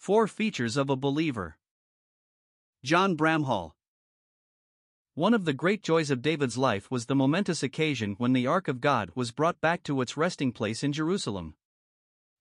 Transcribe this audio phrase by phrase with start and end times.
[0.00, 1.58] Four features of a believer.
[2.82, 3.72] John Bramhall.
[5.12, 8.66] One of the great joys of David's life was the momentous occasion when the Ark
[8.66, 11.54] of God was brought back to its resting place in Jerusalem.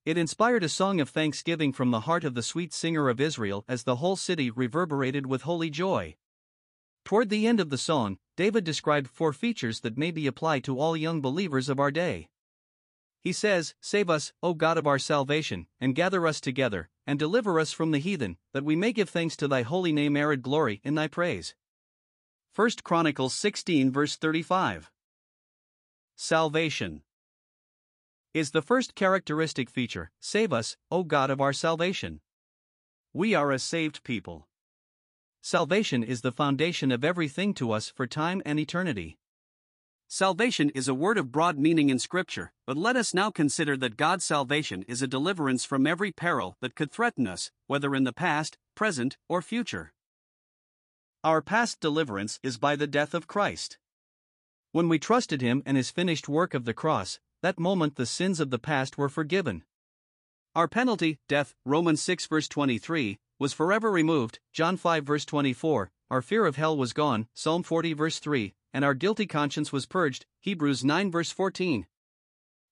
[0.05, 3.65] It inspired a song of thanksgiving from the heart of the sweet singer of Israel
[3.67, 6.15] as the whole city reverberated with holy joy.
[7.03, 10.79] Toward the end of the song, David described four features that may be applied to
[10.79, 12.29] all young believers of our day.
[13.19, 17.59] He says, Save us, O God of our salvation, and gather us together, and deliver
[17.59, 20.79] us from the heathen, that we may give thanks to thy holy name arid glory
[20.83, 21.55] in thy praise.
[22.55, 24.91] 1 Chronicles 16 verse 35.
[26.15, 27.01] Salvation
[28.35, 32.21] is the first characteristic feature, save us, O God of our salvation.
[33.11, 34.47] We are a saved people.
[35.41, 39.17] Salvation is the foundation of everything to us for time and eternity.
[40.11, 43.95] Salvation is a word of broad meaning in Scripture, but let us now consider that
[43.95, 48.11] God's salvation is a deliverance from every peril that could threaten us, whether in the
[48.11, 49.93] past, present, or future.
[51.23, 53.77] Our past deliverance is by the death of Christ.
[54.71, 58.39] When we trusted Him and His finished work of the cross, that moment the sins
[58.39, 59.63] of the past were forgiven.
[60.55, 66.23] Our penalty, death, Romans 6 verse 23, was forever removed, John 5 verse 24, our
[66.23, 70.25] fear of hell was gone, Psalm 40 verse 3, and our guilty conscience was purged.
[70.39, 71.87] Hebrews 9 verse 14.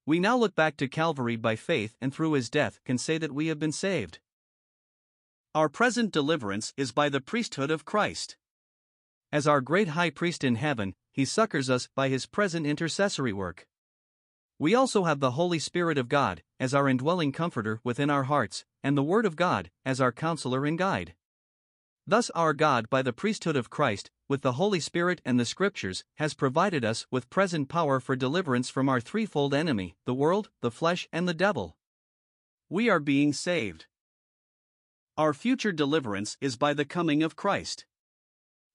[0.05, 3.33] We now look back to Calvary by faith and through his death can say that
[3.33, 4.19] we have been saved.
[5.53, 8.37] Our present deliverance is by the priesthood of Christ.
[9.31, 13.67] As our great high priest in heaven, he succors us by his present intercessory work.
[14.59, 18.65] We also have the Holy Spirit of God as our indwelling comforter within our hearts,
[18.83, 21.13] and the Word of God as our counselor and guide.
[22.09, 26.05] Thus, our God, by the priesthood of Christ, with the Holy Spirit and the Scriptures,
[26.15, 30.71] has provided us with present power for deliverance from our threefold enemy the world, the
[30.71, 31.75] flesh, and the devil.
[32.69, 33.87] We are being saved.
[35.17, 37.85] Our future deliverance is by the coming of Christ.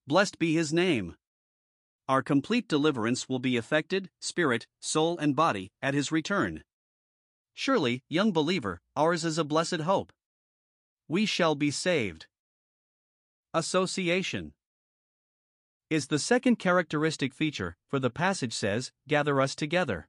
[0.07, 1.17] Blessed be his name.
[2.09, 6.65] Our complete deliverance will be effected, spirit, soul, and body, at his return.
[7.55, 10.13] Surely, young believer, ours is a blessed hope.
[11.09, 12.27] We shall be saved.
[13.55, 14.55] Association
[15.91, 20.09] is the second characteristic feature, for the passage says, Gather us together.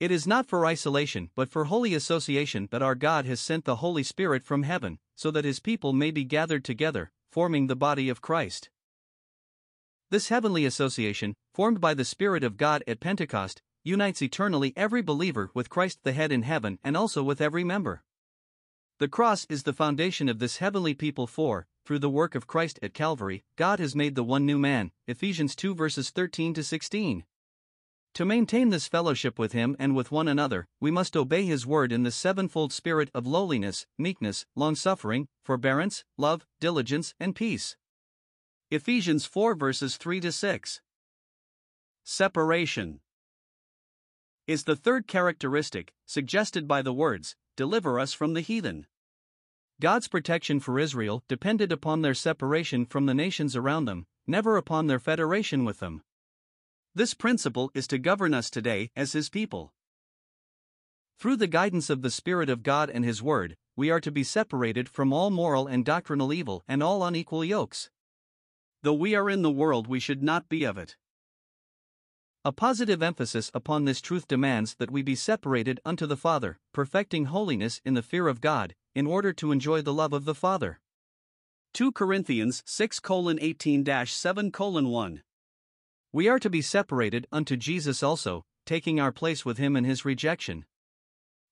[0.00, 3.76] It is not for isolation but for holy association that our God has sent the
[3.76, 8.08] Holy Spirit from heaven, so that his people may be gathered together, forming the body
[8.08, 8.70] of Christ.
[10.10, 15.50] This heavenly association, formed by the Spirit of God at Pentecost, unites eternally every believer
[15.52, 18.04] with Christ the head in heaven and also with every member.
[19.00, 22.78] The cross is the foundation of this heavenly people for, through the work of Christ
[22.82, 24.90] at Calvary, God has made the one new man.
[25.06, 27.24] Ephesians 2 verses 13 to 16.
[28.12, 31.90] To maintain this fellowship with Him and with one another, we must obey His word
[31.90, 37.78] in the sevenfold spirit of lowliness, meekness, longsuffering, forbearance, love, diligence, and peace.
[38.70, 40.82] Ephesians 4 verses 3 to 6.
[42.04, 43.00] Separation
[44.46, 48.86] is the third characteristic suggested by the words, Deliver us from the heathen.
[49.80, 54.88] God's protection for Israel depended upon their separation from the nations around them, never upon
[54.88, 56.02] their federation with them.
[56.96, 59.72] This principle is to govern us today as His people.
[61.20, 64.24] Through the guidance of the Spirit of God and His Word, we are to be
[64.24, 67.88] separated from all moral and doctrinal evil and all unequal yokes.
[68.82, 70.96] Though we are in the world, we should not be of it.
[72.44, 77.26] A positive emphasis upon this truth demands that we be separated unto the Father, perfecting
[77.26, 80.80] holiness in the fear of God, in order to enjoy the love of the Father.
[81.74, 85.22] 2 Corinthians 6 18 7 1.
[86.12, 90.04] We are to be separated unto Jesus also, taking our place with him in his
[90.04, 90.64] rejection.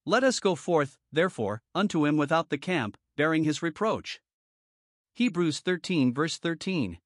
[0.04, 4.20] Let us go forth, therefore, unto him without the camp, bearing his reproach.
[5.15, 6.98] Hebrews 13 verse 13.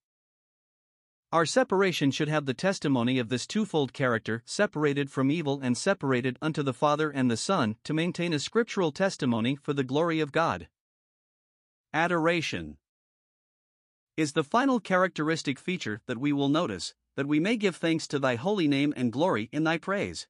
[1.32, 6.36] Our separation should have the testimony of this twofold character, separated from evil and separated
[6.42, 10.32] unto the Father and the Son, to maintain a scriptural testimony for the glory of
[10.32, 10.66] God.
[11.94, 12.78] Adoration
[14.16, 18.18] is the final characteristic feature that we will notice, that we may give thanks to
[18.18, 20.26] thy holy name and glory in thy praise.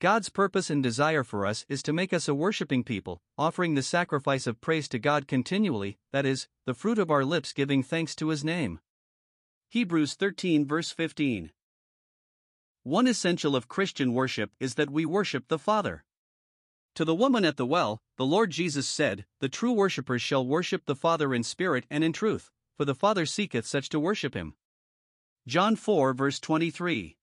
[0.00, 3.82] God's purpose and desire for us is to make us a worshiping people, offering the
[3.82, 8.16] sacrifice of praise to God continually, that is, the fruit of our lips giving thanks
[8.16, 8.80] to his name.
[9.70, 11.52] Hebrews 13 verse 15.
[12.84, 16.06] One essential of Christian worship is that we worship the Father.
[16.94, 20.86] To the woman at the well, the Lord Jesus said, The true worshippers shall worship
[20.86, 24.54] the Father in spirit and in truth, for the Father seeketh such to worship him.
[25.46, 27.18] John 4 verse 23.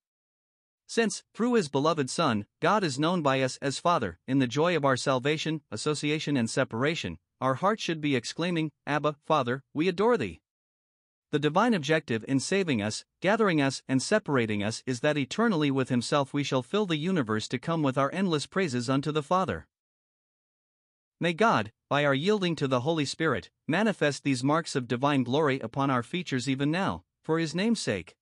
[0.86, 4.78] Since, through his beloved Son, God is known by us as Father, in the joy
[4.78, 10.16] of our salvation, association, and separation, our hearts should be exclaiming, Abba, Father, we adore
[10.16, 10.42] thee.
[11.36, 15.90] The divine objective in saving us, gathering us, and separating us is that eternally with
[15.90, 19.68] Himself we shall fill the universe to come with our endless praises unto the Father.
[21.20, 25.60] May God, by our yielding to the Holy Spirit, manifest these marks of divine glory
[25.60, 28.16] upon our features even now, for His name's sake.